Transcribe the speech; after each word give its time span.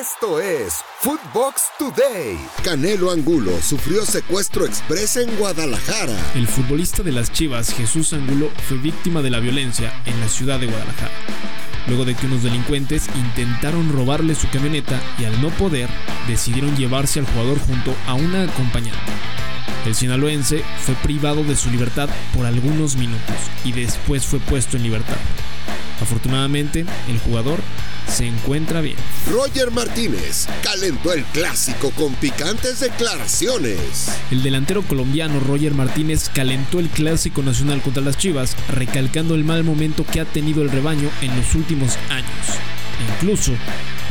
Esto 0.00 0.40
es 0.40 0.80
Footbox 0.98 1.66
Today. 1.78 2.36
Canelo 2.64 3.12
Angulo 3.12 3.52
sufrió 3.62 4.04
secuestro 4.04 4.64
express 4.64 5.18
en 5.18 5.36
Guadalajara. 5.36 6.16
El 6.34 6.48
futbolista 6.48 7.04
de 7.04 7.12
las 7.12 7.30
Chivas, 7.30 7.72
Jesús 7.72 8.12
Angulo, 8.12 8.50
fue 8.66 8.78
víctima 8.78 9.22
de 9.22 9.30
la 9.30 9.38
violencia 9.38 9.92
en 10.04 10.18
la 10.18 10.28
ciudad 10.28 10.58
de 10.58 10.66
Guadalajara. 10.66 11.12
Luego 11.86 12.04
de 12.04 12.16
que 12.16 12.26
unos 12.26 12.42
delincuentes 12.42 13.06
intentaron 13.14 13.92
robarle 13.92 14.34
su 14.34 14.48
camioneta 14.48 15.00
y 15.16 15.26
al 15.26 15.40
no 15.40 15.50
poder, 15.50 15.88
decidieron 16.26 16.76
llevarse 16.76 17.20
al 17.20 17.26
jugador 17.26 17.60
junto 17.60 17.94
a 18.08 18.14
una 18.14 18.42
acompañante. 18.42 19.12
El 19.86 19.94
sinaloense 19.94 20.64
fue 20.84 20.96
privado 20.96 21.44
de 21.44 21.54
su 21.54 21.70
libertad 21.70 22.08
por 22.34 22.46
algunos 22.46 22.96
minutos 22.96 23.36
y 23.64 23.70
después 23.70 24.26
fue 24.26 24.40
puesto 24.40 24.76
en 24.76 24.82
libertad. 24.82 25.18
Afortunadamente, 26.00 26.84
el 27.08 27.18
jugador 27.18 27.60
se 28.08 28.26
encuentra 28.26 28.80
bien. 28.80 28.96
Roger 29.30 29.70
Martínez 29.70 30.46
calentó 30.62 31.12
el 31.12 31.24
clásico 31.24 31.90
con 31.90 32.14
picantes 32.14 32.80
declaraciones. 32.80 34.10
El 34.30 34.42
delantero 34.42 34.82
colombiano 34.82 35.40
Roger 35.40 35.74
Martínez 35.74 36.28
calentó 36.28 36.80
el 36.80 36.88
clásico 36.88 37.42
nacional 37.42 37.80
contra 37.82 38.02
las 38.02 38.18
Chivas, 38.18 38.56
recalcando 38.68 39.34
el 39.34 39.44
mal 39.44 39.64
momento 39.64 40.04
que 40.04 40.20
ha 40.20 40.24
tenido 40.24 40.62
el 40.62 40.70
rebaño 40.70 41.10
en 41.22 41.36
los 41.36 41.54
últimos 41.54 41.96
años. 42.10 42.73
Incluso 43.14 43.52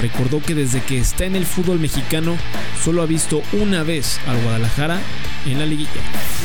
recordó 0.00 0.40
que 0.40 0.54
desde 0.54 0.82
que 0.82 0.98
está 0.98 1.24
en 1.24 1.36
el 1.36 1.46
fútbol 1.46 1.78
mexicano 1.78 2.36
solo 2.82 3.02
ha 3.02 3.06
visto 3.06 3.42
una 3.52 3.82
vez 3.82 4.18
al 4.26 4.40
Guadalajara 4.42 5.00
en 5.46 5.58
la 5.58 5.66
liguilla. 5.66 5.90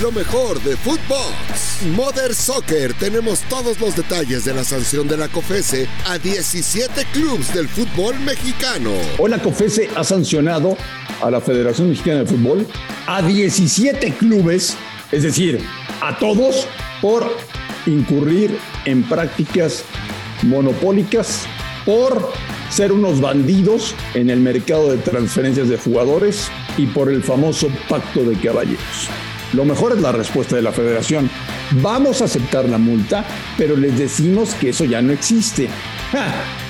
Lo 0.02 0.12
mejor 0.12 0.62
de 0.62 0.76
Footbox. 0.78 1.84
Mother 1.96 2.34
Soccer. 2.34 2.94
Tenemos 2.94 3.42
todos 3.42 3.80
los 3.80 3.96
detalles 3.96 4.46
de 4.46 4.54
la 4.54 4.64
sanción 4.64 5.08
de 5.08 5.18
la 5.18 5.28
COFESE 5.28 5.88
a 6.06 6.18
17 6.18 7.06
clubes 7.14 7.54
del 7.54 7.68
fútbol 7.68 8.20
mexicano. 8.20 8.92
Hoy 9.18 9.30
la 9.30 9.40
COFESE 9.40 9.90
ha 9.96 10.04
sancionado 10.04 10.78
a 11.22 11.32
la 11.32 11.42
Federación 11.42 11.90
Mexicana 11.90 12.20
de 12.20 12.26
Fútbol 12.26 12.68
a 13.08 13.22
17 13.22 14.14
clubes, 14.14 14.76
es 15.12 15.24
decir, 15.24 15.62
a 16.02 16.18
todos, 16.18 16.68
por 17.02 17.26
incurrir 17.86 18.58
en 18.86 19.04
prácticas 19.04 19.84
monopólicas, 20.44 21.46
por 21.86 22.32
ser 22.70 22.92
unos 22.92 23.22
bandidos 23.22 23.96
en 24.14 24.30
el 24.30 24.40
mercado 24.40 24.92
de 24.92 24.98
transferencias 24.98 25.70
de 25.70 25.78
jugadores 25.78 26.50
y 26.78 26.88
por 26.88 27.10
el 27.12 27.24
famoso 27.24 27.70
pacto 27.88 28.24
de 28.24 28.36
caballeros. 28.36 29.10
Lo 29.54 29.64
mejor 29.64 29.94
es 29.94 30.02
la 30.02 30.12
respuesta 30.12 30.56
de 30.56 30.62
la 30.62 30.72
federación. 30.72 31.30
Vamos 31.82 32.22
a 32.22 32.26
aceptar 32.26 32.68
la 32.68 32.78
multa, 32.78 33.26
pero 33.58 33.78
les 33.78 33.98
decimos 33.98 34.54
que 34.56 34.70
eso 34.70 34.84
ya 34.84 35.02
no 35.02 35.14
existe. 35.14 35.70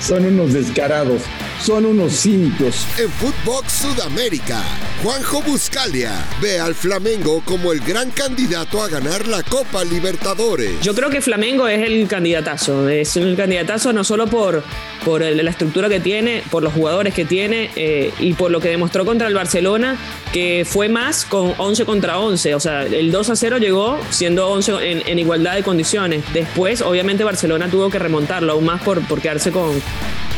Son 0.00 0.24
unos 0.24 0.52
descarados, 0.52 1.22
son 1.60 1.86
unos 1.86 2.12
cínicos. 2.20 2.86
En 2.98 3.10
Footbox 3.10 3.72
Sudamérica, 3.72 4.62
Juanjo 5.02 5.42
Buscalia 5.42 6.12
ve 6.40 6.58
al 6.58 6.74
Flamengo 6.74 7.42
como 7.44 7.72
el 7.72 7.80
gran 7.80 8.10
candidato 8.10 8.82
a 8.82 8.88
ganar 8.88 9.26
la 9.26 9.42
Copa 9.42 9.84
Libertadores. 9.84 10.80
Yo 10.82 10.94
creo 10.94 11.10
que 11.10 11.20
Flamengo 11.20 11.68
es 11.68 11.86
el 11.86 12.06
candidatazo. 12.08 12.88
Es 12.88 13.16
el 13.16 13.36
candidatazo 13.36 13.92
no 13.92 14.04
solo 14.04 14.26
por, 14.26 14.62
por 15.04 15.22
la 15.22 15.50
estructura 15.50 15.88
que 15.88 16.00
tiene, 16.00 16.42
por 16.50 16.62
los 16.62 16.72
jugadores 16.72 17.14
que 17.14 17.24
tiene 17.24 17.70
eh, 17.76 18.12
y 18.18 18.34
por 18.34 18.50
lo 18.50 18.60
que 18.60 18.68
demostró 18.68 19.04
contra 19.04 19.28
el 19.28 19.34
Barcelona, 19.34 19.96
que 20.32 20.66
fue 20.68 20.88
más 20.88 21.24
con 21.24 21.54
11 21.56 21.84
contra 21.84 22.18
11. 22.18 22.54
O 22.54 22.60
sea, 22.60 22.82
el 22.82 23.10
2 23.10 23.30
a 23.30 23.36
0 23.36 23.58
llegó 23.58 23.98
siendo 24.10 24.48
11 24.48 24.90
en, 24.90 25.02
en 25.06 25.18
igualdad 25.18 25.54
de 25.54 25.62
condiciones. 25.62 26.24
Después, 26.32 26.82
obviamente, 26.82 27.24
Barcelona 27.24 27.68
tuvo 27.68 27.90
que 27.90 27.98
remontarlo 27.98 28.52
aún 28.52 28.64
más 28.64 28.82
por, 28.82 29.00
por 29.06 29.20
quedarse 29.20 29.50
con, 29.50 29.80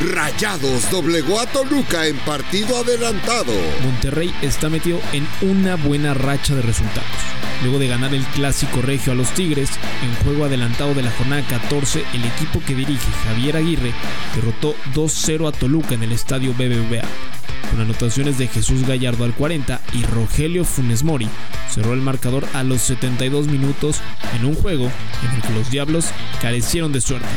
Rayados 0.00 0.88
doblegó 1.08 1.40
a 1.40 1.46
Toluca 1.46 2.06
en 2.06 2.18
partido 2.18 2.76
adelantado. 2.76 3.54
Monterrey 3.82 4.30
está 4.42 4.68
metido 4.68 5.00
en 5.14 5.26
una 5.40 5.76
buena 5.76 6.12
racha 6.12 6.54
de 6.54 6.60
resultados. 6.60 7.08
Luego 7.62 7.78
de 7.78 7.88
ganar 7.88 8.12
el 8.12 8.22
clásico 8.26 8.82
regio 8.82 9.12
a 9.12 9.16
los 9.16 9.32
Tigres, 9.32 9.70
en 10.02 10.14
juego 10.22 10.44
adelantado 10.44 10.92
de 10.92 11.00
la 11.00 11.10
jornada 11.12 11.40
14, 11.48 12.04
el 12.12 12.24
equipo 12.26 12.60
que 12.60 12.74
dirige 12.74 13.10
Javier 13.24 13.56
Aguirre 13.56 13.94
derrotó 14.34 14.74
2-0 14.92 15.48
a 15.48 15.52
Toluca 15.52 15.94
en 15.94 16.02
el 16.02 16.12
estadio 16.12 16.52
BBVA. 16.52 17.08
Con 17.70 17.80
anotaciones 17.80 18.36
de 18.36 18.46
Jesús 18.46 18.86
Gallardo 18.86 19.24
al 19.24 19.32
40 19.32 19.80
y 19.94 20.02
Rogelio 20.02 20.66
Funes 20.66 21.04
Mori, 21.04 21.28
cerró 21.70 21.94
el 21.94 22.02
marcador 22.02 22.46
a 22.52 22.64
los 22.64 22.82
72 22.82 23.46
minutos 23.46 24.02
en 24.36 24.44
un 24.44 24.54
juego 24.54 24.92
en 25.24 25.36
el 25.36 25.40
que 25.40 25.54
los 25.54 25.70
Diablos 25.70 26.04
carecieron 26.42 26.92
de 26.92 27.00
suerte 27.00 27.28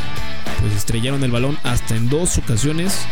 pues 0.61 0.73
estrellaron 0.75 1.23
el 1.23 1.31
balón 1.31 1.57
hasta 1.63 1.95
en 1.95 2.09
dos 2.09 2.38
ocasiones 2.38 3.05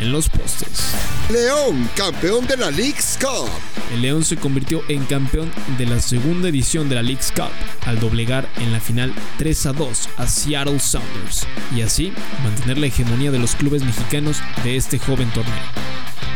en 0.00 0.10
los 0.10 0.28
postes. 0.28 0.94
León, 1.30 1.88
campeón 1.94 2.46
de 2.46 2.56
la 2.56 2.70
League's 2.70 3.18
Cup. 3.20 3.48
El 3.92 4.02
León 4.02 4.24
se 4.24 4.36
convirtió 4.36 4.82
en 4.88 5.04
campeón 5.04 5.50
de 5.76 5.86
la 5.86 6.00
segunda 6.00 6.48
edición 6.48 6.88
de 6.88 6.94
la 6.94 7.02
League's 7.02 7.32
Cup 7.32 7.50
al 7.86 8.00
doblegar 8.00 8.48
en 8.56 8.72
la 8.72 8.80
final 8.80 9.12
3 9.38 9.66
a 9.66 9.72
2 9.72 10.08
a 10.16 10.26
Seattle 10.26 10.80
Sounders 10.80 11.46
y 11.74 11.82
así 11.82 12.12
mantener 12.42 12.78
la 12.78 12.86
hegemonía 12.86 13.30
de 13.30 13.38
los 13.38 13.54
clubes 13.54 13.84
mexicanos 13.84 14.38
de 14.64 14.76
este 14.76 14.98
joven 14.98 15.30
torneo. 15.30 15.54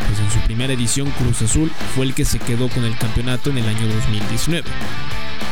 Pues 0.06 0.18
en 0.20 0.30
su 0.30 0.46
primera 0.46 0.72
edición 0.72 1.10
Cruz 1.12 1.42
Azul 1.42 1.70
fue 1.94 2.04
el 2.06 2.14
que 2.14 2.24
se 2.24 2.38
quedó 2.38 2.68
con 2.68 2.84
el 2.84 2.96
campeonato 2.98 3.50
en 3.50 3.58
el 3.58 3.68
año 3.68 3.86
2019. 3.88 4.68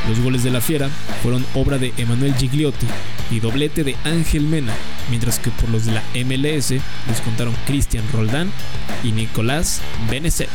Los 0.08 0.20
goles 0.20 0.42
de 0.42 0.50
la 0.50 0.60
Fiera 0.60 0.88
fueron 1.22 1.44
obra 1.54 1.78
de 1.78 1.92
Emanuel 1.96 2.34
Gigliotti 2.34 2.86
y 3.30 3.40
doblete 3.40 3.84
de 3.84 3.96
Ángel 4.04 4.42
Mena, 4.42 4.74
mientras 5.10 5.38
que 5.38 5.50
por 5.50 5.68
los 5.68 5.84
de 5.84 5.92
la 5.92 6.02
MLS 6.14 6.70
les 6.70 7.20
contaron 7.24 7.54
Cristian 7.66 8.04
Roldán 8.12 8.52
y 9.02 9.12
Nicolás 9.12 9.80
Benezet. 10.10 10.48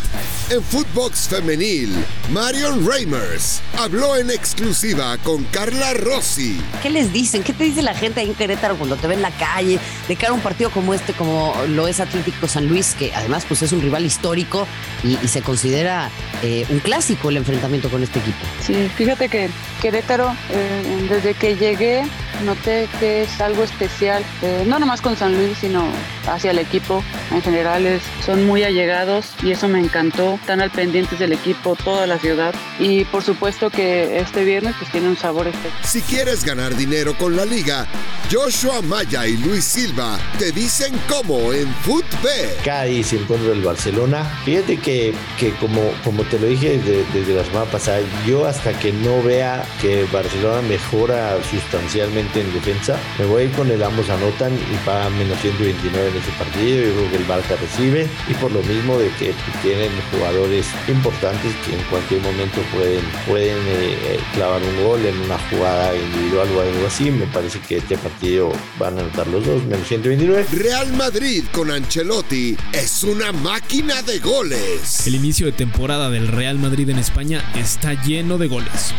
En 0.50 0.64
Footbox 0.64 1.28
Femenil, 1.28 1.94
Marion 2.32 2.88
Reimers 2.88 3.62
habló 3.78 4.16
en 4.16 4.30
exclusiva 4.30 5.18
con 5.20 5.44
Carla 5.46 5.94
Rossi. 5.94 6.60
¿Qué 6.82 6.90
les 6.90 7.12
dicen? 7.12 7.44
¿Qué 7.44 7.54
te 7.54 7.64
dice 7.64 7.82
la 7.82 7.94
gente 7.94 8.22
ahí 8.22 8.28
en 8.28 8.36
Querétaro 8.36 8.78
cuando 8.78 8.96
te 8.96 9.08
ve 9.08 9.16
en 9.16 9.22
la 9.22 9.32
calle? 9.32 9.80
De 10.08 10.16
cara 10.16 10.32
a 10.32 10.34
un 10.36 10.42
partido 10.42 10.70
como 10.70 10.94
este, 10.94 11.14
como 11.14 11.54
lo 11.70 11.88
es 11.88 12.00
Atlético 12.00 12.48
San 12.48 12.68
Luis, 12.68 12.96
que 12.98 13.14
además 13.14 13.46
pues 13.48 13.62
es 13.62 13.72
un 13.72 13.82
rival 13.82 14.06
histórico 14.06 14.68
y, 15.04 15.16
se 15.28 15.42
considera 15.42 16.10
eh, 16.44 16.66
un 16.70 16.80
clásico 16.80 17.30
el 17.30 17.38
enfrentamiento 17.38 17.90
con 17.90 18.04
este 18.04 18.20
equipo. 18.20 18.38
Sí, 18.66 18.90
fíjate 18.96 19.28
que 19.28 19.50
Querétaro, 19.82 20.36
eh, 20.52 21.08
desde 21.10 21.34
que 21.34 21.56
llegué, 21.56 22.04
noté 22.44 22.88
que 23.00 23.24
es 23.24 23.42
algo 23.42 23.64
especial, 23.64 24.24
eh, 24.42 24.64
no 24.68 24.80
nomás 24.80 25.02
con 25.02 25.16
San 25.16 25.36
Luis, 25.36 25.58
sino 25.60 25.86
hacia 26.28 26.52
el 26.52 26.60
equipo 26.60 27.04
en 27.32 27.42
general. 27.42 28.00
son 28.26 28.46
muy 28.46 28.64
allegados 28.64 29.28
y 29.44 29.52
eso 29.52 29.68
me 29.68 29.80
encantó. 29.80 30.36
Están 30.36 30.62
al 30.62 30.72
pendientes 30.72 31.20
del 31.20 31.34
equipo, 31.34 31.76
toda 31.76 32.08
la 32.08 32.18
ciudad. 32.18 32.54
Y 32.80 33.06
por 33.06 33.24
supuesto 33.24 33.70
que 33.70 34.20
este 34.20 34.44
viernes 34.44 34.76
pues 34.80 34.92
tiene 34.92 35.08
un 35.08 35.18
sabor 35.18 35.48
especial. 35.48 35.84
Si 35.84 36.02
quieres 36.02 36.44
ganar 36.44 36.76
dinero 36.76 37.18
con 37.18 37.36
la 37.36 37.46
liga, 37.46 37.88
Joshua 38.32 38.82
Maya 38.82 39.28
y 39.28 39.38
Luis 39.38 39.64
Silva 39.64 40.18
te 40.40 40.52
dicen 40.52 40.94
cómo 41.08 41.54
en 41.54 41.72
Footbet. 41.84 42.64
Cádiz 42.64 43.14
en 43.14 43.24
contra 43.26 43.50
del 43.50 43.62
Barcelona. 43.62 44.24
Fíjate 44.44 44.78
que, 44.78 45.14
que 45.40 45.52
como, 45.56 45.92
como 46.04 46.24
te 46.24 46.40
lo 46.40 46.48
dije 46.48 46.80
desde, 46.80 47.06
desde 47.14 47.36
la 47.36 47.44
semana 47.44 47.66
pasada, 47.66 48.00
yo 48.26 48.46
hasta 48.48 48.78
que 48.80 48.92
no 48.92 49.22
vea 49.22 49.64
que 49.80 50.06
Barcelona 50.12 50.62
mejora 50.64 51.38
sustancialmente 51.52 52.42
en 52.42 52.52
defensa, 52.54 52.98
me 53.20 53.26
voy 53.26 53.44
a 53.44 53.46
ir 53.46 53.52
con 53.52 53.70
el 53.70 53.84
ambos 53.84 54.10
anotan 54.10 54.54
y 54.54 54.78
paga 54.86 55.10
menos 55.12 55.40
129 55.42 56.10
en 56.10 56.18
ese 56.18 56.32
partido. 56.32 56.84
Yo 56.84 56.94
creo 56.94 57.12
que 57.12 57.18
el 57.18 57.26
Barca 57.26 57.56
recibe 57.58 58.08
y 58.28 58.34
por 58.36 58.52
lo 58.52 58.64
mismo 58.64 58.98
de 58.98 59.10
que 59.20 59.34
tienen 59.62 59.92
jugadores 60.12 60.66
importantes 60.88 61.54
que 61.66 61.76
en 61.76 61.84
cualquier 61.84 62.22
momento 62.22 62.60
pueden, 62.74 63.04
pueden 63.28 63.58
eh, 63.68 63.98
eh, 64.04 64.20
clavar 64.34 64.62
un 64.64 64.84
gol 64.84 65.06
en 65.06 65.18
una 65.22 65.38
jugada 65.50 65.96
individual 65.96 66.48
o 66.56 66.62
algo 66.62 66.88
así. 66.88 67.12
Me 67.12 67.28
parece 67.28 67.60
que 67.60 67.78
este 67.78 67.98
partido 68.16 68.52
van 68.80 68.98
a 68.98 69.02
anotar 69.02 69.28
los 69.28 69.46
dos, 69.46 69.64
menos 69.66 69.88
129. 69.88 70.46
Real 70.54 70.94
Madrid 70.94 71.44
con 71.52 71.70
Ancelotti 71.70 72.56
es 72.72 73.04
una 73.04 73.32
máquina 73.34 74.02
de 74.04 74.20
goles. 74.20 75.06
El 75.06 75.16
inicio 75.16 75.48
de 75.48 75.52
temporada 75.52 76.10
del 76.10 76.30
Real 76.30 76.58
Madrid 76.58 76.90
en 76.90 76.98
España 76.98 77.44
está 77.56 78.02
lleno 78.04 78.38
de 78.38 78.48
goles. 78.48 78.94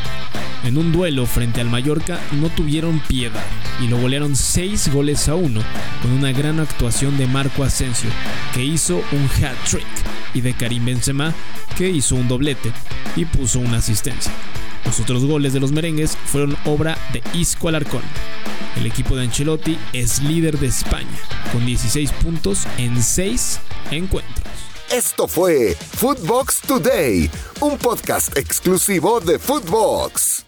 En 0.64 0.76
un 0.76 0.92
duelo 0.92 1.24
frente 1.24 1.60
al 1.62 1.70
Mallorca 1.70 2.20
no 2.32 2.50
tuvieron 2.50 3.00
piedad 3.08 3.44
y 3.80 3.86
lo 3.86 3.98
golearon 3.98 4.36
6 4.36 4.92
goles 4.92 5.28
a 5.28 5.34
1 5.34 5.60
con 6.02 6.12
una 6.12 6.32
gran 6.32 6.60
actuación 6.60 7.16
de 7.16 7.26
Marco 7.26 7.64
Asensio 7.64 8.10
que 8.52 8.64
hizo 8.64 8.96
un 9.12 9.30
hat-trick 9.42 9.86
y 10.34 10.42
de 10.42 10.52
Karim 10.54 10.84
Benzema 10.84 11.32
que 11.78 11.88
hizo 11.88 12.16
un 12.16 12.28
doblete 12.28 12.72
y 13.14 13.24
puso 13.24 13.60
una 13.60 13.78
asistencia. 13.78 14.32
Los 14.84 15.00
otros 15.00 15.24
goles 15.24 15.52
de 15.52 15.60
los 15.60 15.72
merengues 15.72 16.16
fueron 16.26 16.56
obra 16.64 16.98
de 17.12 17.22
Isco 17.34 17.68
Alarcón. 17.68 18.02
El 18.76 18.86
equipo 18.86 19.16
de 19.16 19.24
Ancelotti 19.24 19.78
es 19.92 20.22
líder 20.22 20.58
de 20.58 20.66
España 20.66 21.18
con 21.52 21.64
16 21.64 22.12
puntos 22.12 22.66
en 22.78 23.02
6 23.02 23.60
encuentros. 23.90 24.46
Esto 24.92 25.26
fue 25.26 25.76
Footbox 25.96 26.60
Today, 26.60 27.30
un 27.60 27.76
podcast 27.78 28.36
exclusivo 28.36 29.20
de 29.20 29.38
Footbox. 29.38 30.45